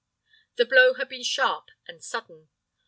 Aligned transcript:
The 0.55 0.65
blow 0.65 0.95
had 0.95 1.09
been 1.09 1.21
sharp 1.21 1.67
and 1.87 2.03
sudden. 2.03 2.49